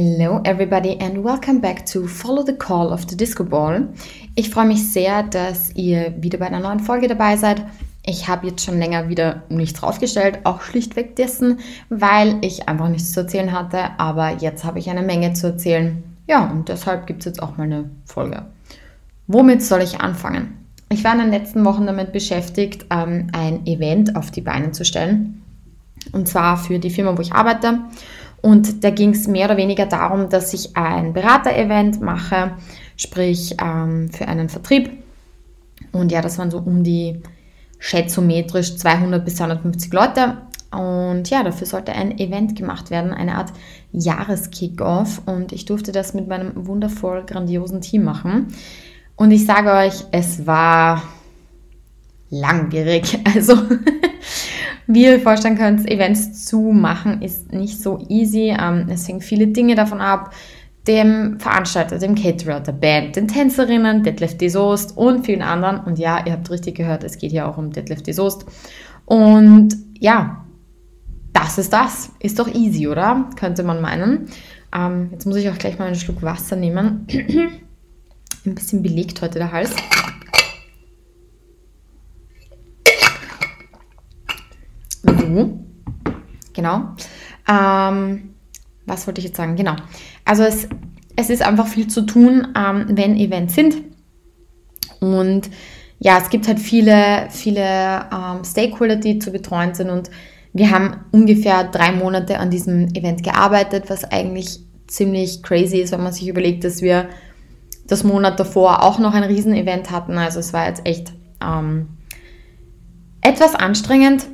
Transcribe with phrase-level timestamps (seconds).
[0.00, 3.88] Hello everybody and welcome back to Follow the Call of the Disco Ball.
[4.36, 7.64] Ich freue mich sehr, dass ihr wieder bei einer neuen Folge dabei seid.
[8.06, 11.58] Ich habe jetzt schon länger wieder nichts draufgestellt, auch schlichtweg dessen,
[11.88, 16.00] weil ich einfach nichts zu erzählen hatte, aber jetzt habe ich eine Menge zu erzählen.
[16.28, 18.44] Ja, und deshalb gibt es jetzt auch mal eine Folge.
[19.26, 20.64] Womit soll ich anfangen?
[20.90, 24.84] Ich war in den letzten Wochen damit beschäftigt, ähm, ein Event auf die Beine zu
[24.84, 25.42] stellen.
[26.12, 27.80] Und zwar für die Firma, wo ich arbeite.
[28.40, 32.52] Und da ging es mehr oder weniger darum, dass ich ein Berater-Event mache,
[32.96, 34.90] sprich ähm, für einen Vertrieb.
[35.92, 37.20] Und ja, das waren so um die
[37.78, 40.38] schätzometrisch 200 bis 250 Leute.
[40.70, 43.52] Und ja, dafür sollte ein Event gemacht werden, eine Art
[43.92, 45.22] Jahreskickoff.
[45.26, 48.48] Und ich durfte das mit meinem wundervoll grandiosen Team machen.
[49.16, 51.02] Und ich sage euch, es war
[52.30, 53.18] langwierig.
[53.34, 53.56] Also
[54.88, 58.56] wie ihr euch vorstellen könnt, Events zu machen ist nicht so easy.
[58.58, 60.32] Ähm, es hängen viele Dinge davon ab.
[60.86, 64.48] Dem Veranstalter, dem Caterer, der Band, den Tänzerinnen, Deadlift D.
[64.48, 65.80] Soest und vielen anderen.
[65.80, 68.12] Und ja, ihr habt richtig gehört, es geht hier auch um Deadlift D.
[68.12, 68.46] Soest.
[69.04, 70.46] Und ja,
[71.34, 72.10] das ist das.
[72.20, 73.28] Ist doch easy, oder?
[73.36, 74.30] Könnte man meinen.
[74.74, 77.06] Ähm, jetzt muss ich auch gleich mal einen Schluck Wasser nehmen.
[78.46, 79.74] Ein bisschen belegt heute der Hals.
[85.36, 85.58] So.
[86.54, 86.94] Genau.
[87.48, 88.34] Ähm,
[88.86, 89.56] was wollte ich jetzt sagen?
[89.56, 89.76] Genau.
[90.24, 90.68] Also es,
[91.16, 93.76] es ist einfach viel zu tun, ähm, wenn Events sind.
[95.00, 95.50] Und
[96.00, 99.90] ja, es gibt halt viele, viele ähm, Stakeholder, die zu betreuen sind.
[99.90, 100.10] Und
[100.52, 106.02] wir haben ungefähr drei Monate an diesem Event gearbeitet, was eigentlich ziemlich crazy ist, wenn
[106.02, 107.08] man sich überlegt, dass wir
[107.86, 110.18] das Monat davor auch noch ein Riesenevent hatten.
[110.18, 111.88] Also es war jetzt echt ähm,
[113.20, 114.26] etwas anstrengend.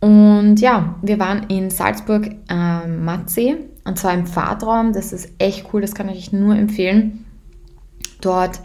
[0.00, 4.92] Und ja, wir waren in Salzburg ähm, Matzee und zwar im Fahrtraum.
[4.92, 7.24] Das ist echt cool, das kann ich euch nur empfehlen,
[8.20, 8.60] dort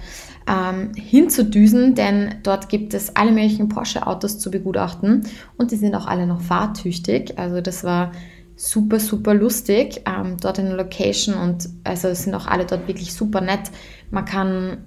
[0.48, 5.26] ähm, hinzudüsen, denn dort gibt es alle möglichen Porsche-Autos zu begutachten
[5.58, 7.40] und die sind auch alle noch fahrtüchtig.
[7.40, 8.12] Also das war
[8.56, 12.88] super, super lustig ähm, dort in der Location und also es sind auch alle dort
[12.88, 13.72] wirklich super nett.
[14.12, 14.86] Man kann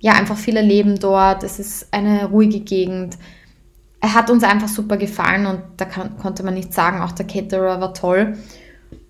[0.00, 1.42] ja einfach viel erleben dort.
[1.42, 3.18] Es ist eine ruhige Gegend
[4.02, 7.26] er hat uns einfach super gefallen und da kann, konnte man nicht sagen, auch der
[7.26, 8.36] Caterer war toll.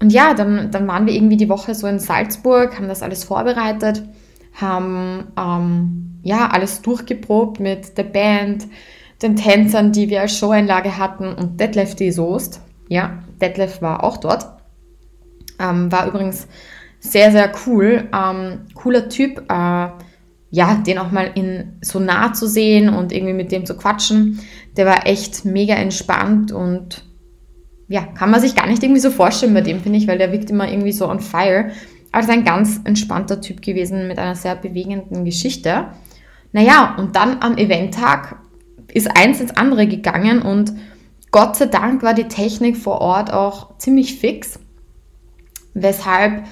[0.00, 3.24] Und ja, dann, dann waren wir irgendwie die Woche so in Salzburg, haben das alles
[3.24, 4.02] vorbereitet,
[4.52, 8.66] haben ähm, ja alles durchgeprobt mit der Band,
[9.22, 12.60] den Tänzern, die wir als Showeinlage hatten und Detlef die Soest.
[12.88, 14.46] Ja, Detlef war auch dort.
[15.58, 16.48] Ähm, war übrigens
[17.00, 18.10] sehr, sehr cool.
[18.14, 19.50] Ähm, cooler Typ.
[19.50, 19.88] Äh,
[20.52, 24.38] ja, den auch mal in so nah zu sehen und irgendwie mit dem zu quatschen,
[24.76, 27.04] der war echt mega entspannt und
[27.88, 30.30] ja, kann man sich gar nicht irgendwie so vorstellen bei dem, finde ich, weil der
[30.30, 31.70] wirkt immer irgendwie so on fire.
[32.12, 35.86] Aber ist ein ganz entspannter Typ gewesen mit einer sehr bewegenden Geschichte.
[36.52, 38.36] Naja, und dann am Eventtag
[38.92, 40.74] ist eins ins andere gegangen und
[41.30, 44.58] Gott sei Dank war die Technik vor Ort auch ziemlich fix,
[45.72, 46.44] weshalb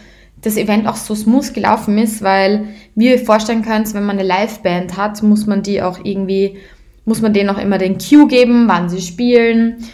[0.42, 4.18] das Event auch so smooth gelaufen ist, weil, wie ihr euch vorstellen könnt, wenn man
[4.18, 6.58] eine Liveband hat, muss man die auch irgendwie,
[7.04, 9.84] muss man denen auch immer den Cue geben, wann sie spielen,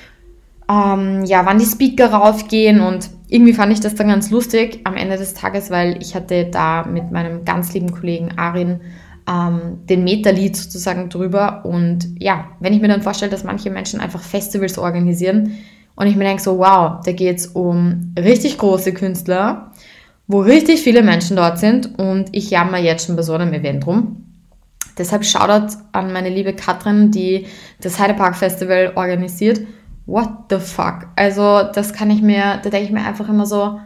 [0.69, 4.97] ähm, ja, wann die Speaker raufgehen und irgendwie fand ich das dann ganz lustig am
[4.97, 8.81] Ende des Tages, weil ich hatte da mit meinem ganz lieben Kollegen Arin
[9.29, 14.01] ähm, den Meta-Lied sozusagen drüber und ja, wenn ich mir dann vorstelle, dass manche Menschen
[14.01, 15.55] einfach Festivals organisieren
[15.97, 19.73] und ich mir denke so, wow, da geht es um richtig große Künstler,
[20.29, 23.87] wo richtig viele Menschen dort sind und ich jammer jetzt schon bei so einem Event
[23.87, 24.27] rum.
[24.99, 27.47] Deshalb Shoutout an meine liebe Katrin, die
[27.81, 29.61] das Heidepark Festival organisiert.
[30.07, 31.09] What the fuck?
[31.17, 33.81] Also, das kann ich mir, da denke ich mir einfach immer so,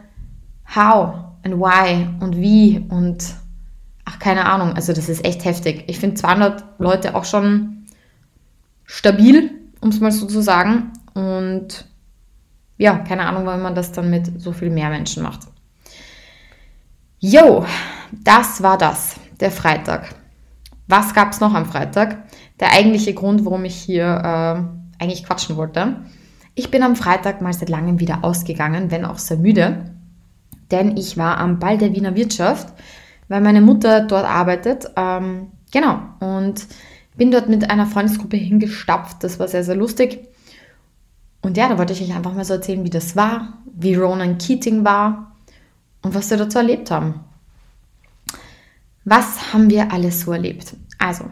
[0.73, 3.25] how and why und wie und
[4.05, 4.73] ach, keine Ahnung.
[4.73, 5.83] Also, das ist echt heftig.
[5.87, 7.85] Ich finde 200 Leute auch schon
[8.85, 9.51] stabil,
[9.81, 10.93] um es mal so zu sagen.
[11.13, 11.85] Und
[12.77, 15.50] ja, keine Ahnung, warum man das dann mit so viel mehr Menschen macht.
[17.23, 17.63] Jo,
[18.11, 20.15] das war das, der Freitag.
[20.87, 22.23] Was gab es noch am Freitag?
[22.59, 25.97] Der eigentliche Grund, warum ich hier äh, eigentlich quatschen wollte.
[26.55, 29.93] Ich bin am Freitag mal seit langem wieder ausgegangen, wenn auch sehr müde,
[30.71, 32.73] denn ich war am Ball der Wiener Wirtschaft,
[33.27, 34.89] weil meine Mutter dort arbeitet.
[34.95, 36.65] Ähm, genau, und
[37.15, 39.23] bin dort mit einer Freundesgruppe hingestapft.
[39.23, 40.27] Das war sehr, sehr lustig.
[41.43, 44.39] Und ja, da wollte ich euch einfach mal so erzählen, wie das war, wie Ronan
[44.39, 45.30] Keating war,
[46.01, 47.21] und was wir dazu erlebt haben.
[49.03, 50.75] Was haben wir alles so erlebt?
[50.99, 51.25] Also,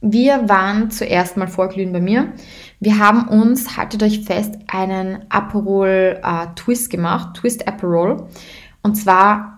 [0.00, 2.32] wir waren zuerst mal vorglühen bei mir.
[2.80, 8.28] Wir haben uns, haltet euch fest, einen Aperol äh, Twist gemacht, Twist Aperol.
[8.82, 9.56] Und zwar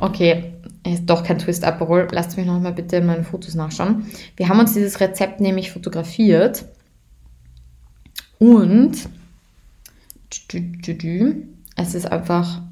[0.00, 0.54] Okay,
[0.86, 2.08] ist doch kein Twist Aperol.
[2.12, 4.06] Lasst mich noch mal bitte in meinen Fotos nachschauen.
[4.36, 6.64] Wir haben uns dieses Rezept nämlich fotografiert.
[8.38, 9.08] Und
[11.76, 12.62] es ist einfach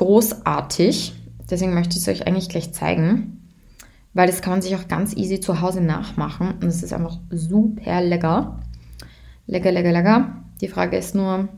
[0.00, 1.12] großartig.
[1.50, 3.50] Deswegen möchte ich es euch eigentlich gleich zeigen.
[4.14, 6.52] Weil das kann man sich auch ganz easy zu Hause nachmachen.
[6.52, 8.60] Und es ist einfach super lecker.
[9.46, 10.42] Lecker, lecker, lecker.
[10.62, 11.48] Die Frage ist nur,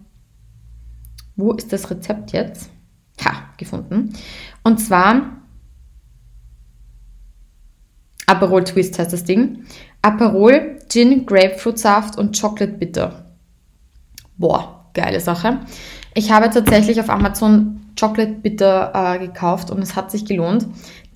[1.37, 2.69] wo ist das Rezept jetzt?
[3.25, 4.13] Ha, gefunden.
[4.65, 5.39] Und zwar
[8.27, 9.65] Aperol Twist heißt das Ding.
[10.03, 13.37] Aperol, Gin, Grapefruitsaft und Chocolate Bitter.
[14.37, 15.61] Boah, geile Sache.
[16.15, 20.67] Ich habe tatsächlich auf Amazon Chocolate Bitter äh, gekauft und es hat sich gelohnt.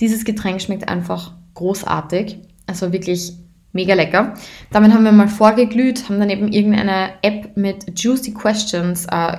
[0.01, 2.39] Dieses Getränk schmeckt einfach großartig.
[2.67, 3.33] Also wirklich
[3.73, 4.35] mega lecker.
[4.71, 9.39] Damit haben wir mal vorgeglüht, haben dann eben irgendeine App mit Juicy Questions äh,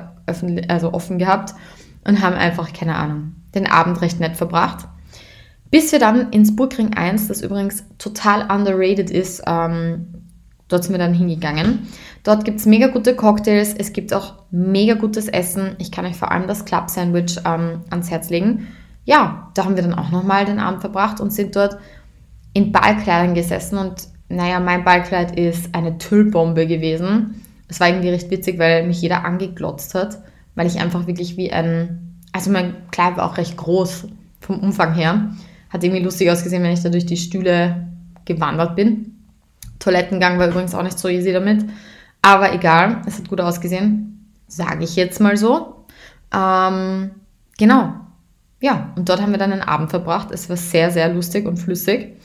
[0.67, 1.53] also offen gehabt
[2.05, 4.87] und haben einfach, keine Ahnung, den Abend recht nett verbracht.
[5.69, 10.16] Bis wir dann ins Burgring 1, das übrigens total underrated ist, ähm,
[10.67, 11.87] dort sind wir dann hingegangen.
[12.23, 15.75] Dort gibt es mega gute Cocktails, es gibt auch mega gutes Essen.
[15.79, 18.67] Ich kann euch vor allem das Club Sandwich ähm, ans Herz legen.
[19.05, 21.77] Ja, da haben wir dann auch nochmal den Abend verbracht und sind dort
[22.53, 27.41] in Ballkleidern gesessen und naja, mein Ballkleid ist eine Tüllbombe gewesen.
[27.69, 30.19] Es war irgendwie recht witzig, weil mich jeder angeglotzt hat,
[30.55, 34.07] weil ich einfach wirklich wie ein, also mein Kleid war auch recht groß
[34.41, 35.31] vom Umfang her.
[35.69, 37.87] Hat irgendwie lustig ausgesehen, wenn ich da durch die Stühle
[38.25, 39.16] gewandert bin.
[39.87, 41.63] Toilettengang war übrigens auch nicht so easy damit.
[42.21, 45.85] Aber egal, es hat gut ausgesehen, sage ich jetzt mal so.
[46.35, 47.11] Ähm,
[47.57, 47.93] genau.
[48.59, 50.31] Ja, und dort haben wir dann einen Abend verbracht.
[50.31, 52.17] Es war sehr, sehr lustig und flüssig.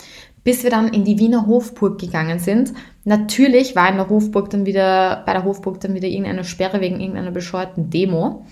[0.43, 2.73] Bis wir dann in die Wiener Hofburg gegangen sind.
[3.05, 6.99] Natürlich war in der Hofburg dann wieder, bei der Hofburg dann wieder irgendeine Sperre wegen
[6.99, 8.45] irgendeiner bescheuerten Demo.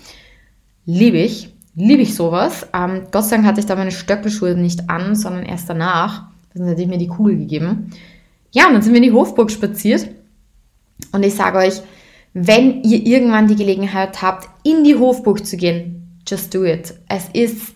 [0.85, 2.65] Liebe ich, liebe ich sowas.
[2.73, 6.27] Ähm, Gott sei Dank hatte ich da meine Stöckelschuhe nicht an, sondern erst danach.
[6.53, 7.91] Sonst hätte ich mir die Kugel gegeben.
[8.51, 10.09] Ja, und dann sind wir in die Hofburg spaziert.
[11.11, 11.81] Und ich sage euch,
[12.33, 16.93] wenn ihr irgendwann die Gelegenheit habt, in die Hofburg zu gehen, just do it.
[17.07, 17.73] Es ist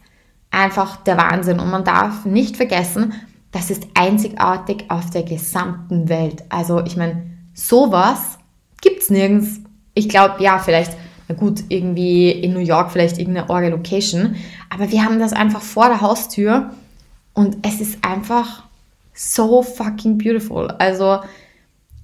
[0.51, 1.59] einfach der Wahnsinn.
[1.59, 3.13] Und man darf nicht vergessen,
[3.51, 6.43] das ist einzigartig auf der gesamten Welt.
[6.49, 7.23] Also ich meine,
[7.53, 8.37] sowas
[8.81, 9.61] gibt es nirgends.
[9.93, 10.91] Ich glaube, ja, vielleicht,
[11.27, 14.35] na gut, irgendwie in New York vielleicht irgendeine Orga-Location.
[14.69, 16.71] Aber wir haben das einfach vor der Haustür
[17.33, 18.64] und es ist einfach
[19.15, 20.69] so fucking beautiful.
[20.77, 21.21] Also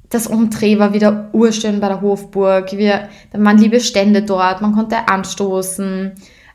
[0.09, 2.71] das Umdreh war wieder urschön bei der Hofburg.
[2.71, 6.13] Wir, da waren liebe Stände dort, man konnte anstoßen.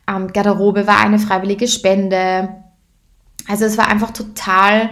[0.08, 2.48] Ähm, Garderobe war eine freiwillige Spende.
[3.48, 4.90] Also es war einfach total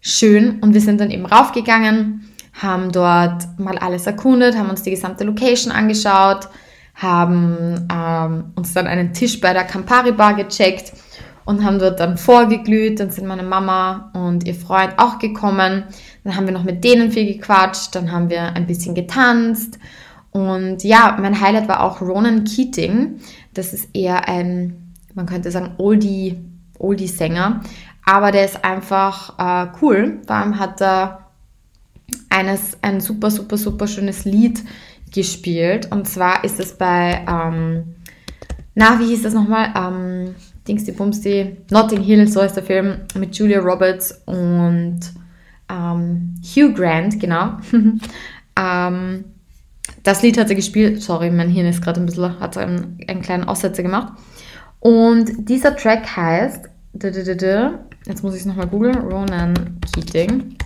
[0.00, 4.90] schön und wir sind dann eben raufgegangen, haben dort mal alles erkundet, haben uns die
[4.90, 6.48] gesamte Location angeschaut,
[6.94, 10.92] haben ähm, uns dann einen Tisch bei der Campari Bar gecheckt
[11.50, 13.00] und haben dort dann vorgeglüht.
[13.00, 15.82] Dann sind meine Mama und ihr Freund auch gekommen.
[16.22, 19.80] Dann haben wir noch mit denen viel gequatscht, dann haben wir ein bisschen getanzt.
[20.30, 23.16] Und ja, mein Highlight war auch Ronan Keating.
[23.52, 26.38] Das ist eher ein, man könnte sagen, Oldie,
[26.78, 27.62] Oldie-Sänger.
[28.04, 30.20] Aber der ist einfach äh, cool.
[30.24, 31.26] Vor allem hat er
[32.28, 34.62] eines, ein super, super, super schönes Lied
[35.12, 35.90] gespielt.
[35.90, 37.96] Und zwar ist es bei, ähm,
[38.76, 39.74] na, wie hieß das nochmal?
[39.76, 45.00] Ähm, Dingsy Bumsy, Notting Hill, so ist der Film, mit Julia Roberts und
[45.70, 47.58] ähm, Hugh Grant, genau.
[48.58, 49.24] ähm,
[50.02, 53.22] das Lied hat er gespielt, sorry, mein Hirn ist gerade ein bisschen, hat einen, einen
[53.22, 54.12] kleinen Aussetzer gemacht.
[54.80, 60.56] Und dieser Track heißt, jetzt muss ich es nochmal googeln, Ronan Keating.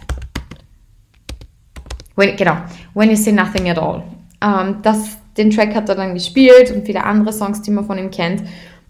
[2.16, 2.56] When, genau,
[2.94, 4.04] When You Say Nothing at All.
[4.40, 7.98] Ähm, das, den Track hat er dann gespielt und viele andere Songs, die man von
[7.98, 8.44] ihm kennt.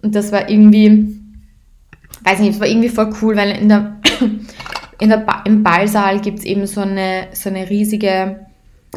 [0.05, 1.19] Und das war irgendwie,
[2.25, 3.97] weiß nicht, es war irgendwie voll cool, weil in der,
[5.01, 8.41] in der ba im Ballsaal gibt es eben so eine, so eine riesige,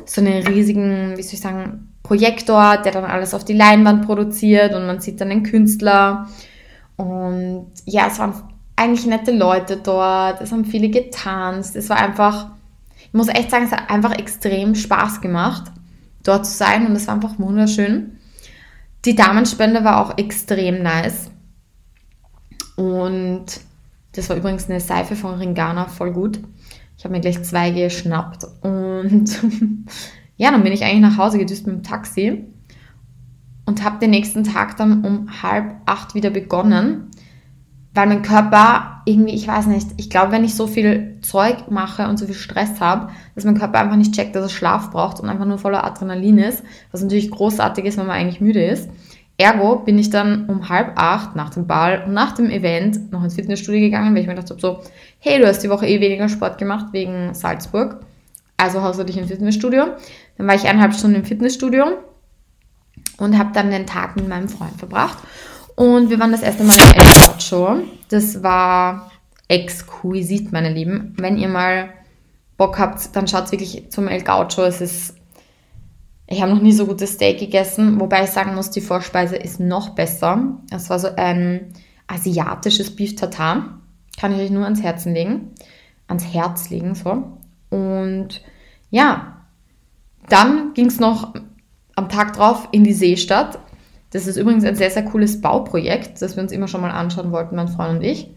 [0.06, 4.74] so einen riesigen, wie soll ich sagen, Projektor, der dann alles auf die Leinwand produziert
[4.74, 6.28] und man sieht dann den Künstler.
[6.98, 8.34] Und ja, es waren
[8.76, 12.48] eigentlich nette Leute dort, es haben viele getanzt, es war einfach,
[13.00, 15.72] ich muss echt sagen, es hat einfach extrem Spaß gemacht,
[16.24, 18.17] dort zu sein und es war einfach wunderschön.
[19.08, 21.32] Die Damenspende war auch extrem nice.
[22.76, 23.46] Und
[24.12, 26.42] das war übrigens eine Seife von Ringana, voll gut.
[26.98, 28.44] Ich habe mir gleich zwei geschnappt.
[28.64, 29.30] Und
[30.36, 32.48] ja, dann bin ich eigentlich nach Hause gedüst mit dem Taxi
[33.66, 37.10] und habe den nächsten Tag dann um halb acht wieder begonnen
[37.98, 42.08] weil mein Körper irgendwie, ich weiß nicht, ich glaube, wenn ich so viel Zeug mache
[42.08, 45.20] und so viel Stress habe, dass mein Körper einfach nicht checkt, dass er Schlaf braucht
[45.20, 48.88] und einfach nur voller Adrenalin ist, was natürlich großartig ist, wenn man eigentlich müde ist.
[49.40, 53.24] Ergo bin ich dann um halb acht nach dem Ball und nach dem Event noch
[53.24, 54.80] ins Fitnessstudio gegangen, weil ich mir gedacht habe, so,
[55.18, 58.02] hey, du hast die Woche eh weniger Sport gemacht wegen Salzburg.
[58.58, 59.86] Also haust du dich im Fitnessstudio.
[60.38, 61.86] Dann war ich eineinhalb Stunden im Fitnessstudio
[63.18, 65.18] und habe dann den Tag mit meinem Freund verbracht.
[65.78, 67.84] Und wir waren das erste Mal im El Show.
[68.10, 69.12] Das war
[69.48, 71.14] exquisit, meine Lieben.
[71.20, 71.90] Wenn ihr mal
[72.58, 74.64] Bock habt, dann schaut wirklich zum El Gaucho.
[74.64, 75.14] Es ist,
[76.26, 79.60] ich habe noch nie so gutes Steak gegessen, wobei ich sagen muss, die Vorspeise ist
[79.60, 80.58] noch besser.
[80.72, 81.72] Es war so ein
[82.08, 83.80] asiatisches Beef Tartar.
[84.20, 85.52] Kann ich euch nur ans Herzen legen.
[86.08, 87.38] Ans Herz legen, so.
[87.70, 88.42] Und
[88.90, 89.46] ja,
[90.28, 91.36] dann ging es noch
[91.96, 93.60] am Tag drauf in die Seestadt.
[94.12, 97.32] Das ist übrigens ein sehr, sehr cooles Bauprojekt, das wir uns immer schon mal anschauen
[97.32, 98.30] wollten, mein Freund und ich.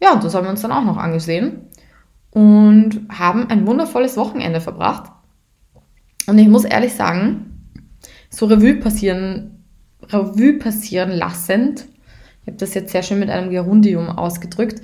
[0.00, 1.62] Ja, und das haben wir uns dann auch noch angesehen
[2.30, 5.10] und haben ein wundervolles Wochenende verbracht.
[6.26, 7.72] Und ich muss ehrlich sagen,
[8.30, 9.64] so Revue passieren,
[10.08, 11.86] Revue passieren lassend,
[12.42, 14.82] ich habe das jetzt sehr schön mit einem Gerundium ausgedrückt,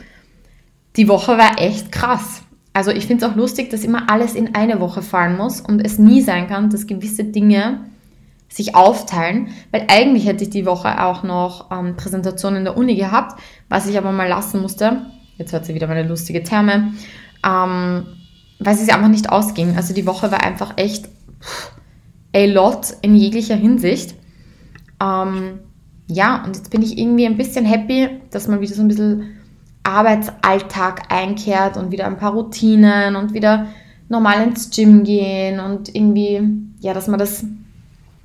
[0.96, 2.42] die Woche war echt krass.
[2.72, 5.80] Also ich finde es auch lustig, dass immer alles in eine Woche fallen muss und
[5.80, 7.80] es nie sein kann, dass gewisse Dinge
[8.54, 12.94] sich aufteilen, weil eigentlich hätte ich die Woche auch noch ähm, Präsentationen in der Uni
[12.94, 15.06] gehabt, was ich aber mal lassen musste.
[15.37, 16.92] Jetzt hört sie wieder meine lustige Therme
[17.44, 18.06] ähm,
[18.58, 19.76] weil es einfach nicht ausging.
[19.76, 21.08] Also die Woche war einfach echt
[22.34, 24.14] a lot in jeglicher Hinsicht.
[25.00, 25.61] Ähm,
[26.06, 29.37] ja, und jetzt bin ich irgendwie ein bisschen happy, dass man wieder so ein bisschen
[29.82, 33.66] Arbeitsalltag einkehrt und wieder ein paar Routinen und wieder
[34.08, 36.42] normal ins Gym gehen und irgendwie,
[36.80, 37.44] ja, dass man das,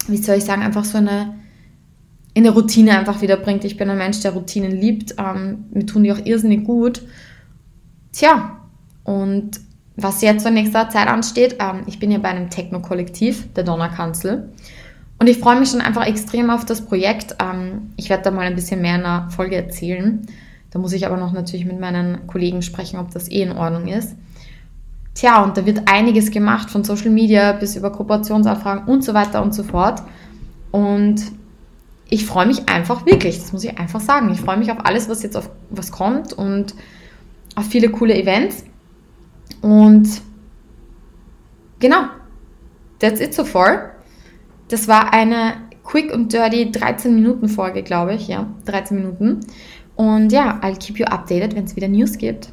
[0.10, 1.36] wie soll ich sagen, einfach so eine,
[2.36, 3.64] eine Routine einfach wieder bringt.
[3.66, 5.16] Ich bin ein Mensch, der Routinen liebt.
[5.18, 7.02] Ähm, mir tun die auch irrsinnig gut.
[8.12, 8.58] Tja,
[9.04, 9.60] und
[9.96, 14.50] was jetzt zur nächster Zeit ansteht, ähm, ich bin ja bei einem Techno-Kollektiv, der Donnerkanzel.
[15.20, 17.36] Und ich freue mich schon einfach extrem auf das Projekt.
[17.40, 20.26] Ähm, ich werde da mal ein bisschen mehr in der Folge erzählen.
[20.72, 23.88] Da muss ich aber noch natürlich mit meinen Kollegen sprechen, ob das eh in Ordnung
[23.88, 24.16] ist.
[25.14, 29.42] Tja, und da wird einiges gemacht, von Social Media bis über Kooperationsanfragen und so weiter
[29.42, 30.02] und so fort.
[30.72, 31.24] Und
[32.10, 34.32] ich freue mich einfach wirklich, das muss ich einfach sagen.
[34.32, 36.74] Ich freue mich auf alles, was jetzt auf was kommt und
[37.56, 38.66] auf viele coole Events.
[39.62, 40.22] Und
[41.80, 42.06] genau,
[43.00, 43.92] that's it so far.
[44.70, 48.28] Das war eine quick und dirty 13 Minuten Folge, glaube ich.
[48.28, 49.40] Ja, 13 Minuten.
[49.96, 52.50] Und ja, I'll keep you updated, wenn es wieder News gibt.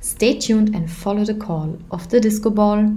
[0.00, 2.90] Stay tuned and follow the call of the Disco Ball.